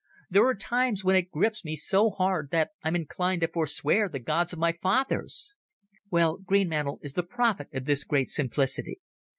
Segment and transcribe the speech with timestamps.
[0.31, 4.17] There are times when it grips me so hard that I'm inclined to forswear the
[4.17, 5.53] gods of my fathers!
[6.09, 8.99] "Well, Greenmantle is the prophet of this great simplicity.